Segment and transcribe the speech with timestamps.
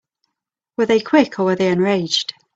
[0.77, 2.33] Were they quick or were they enraged?